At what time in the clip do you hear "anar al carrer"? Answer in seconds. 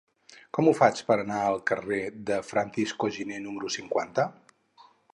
1.25-2.01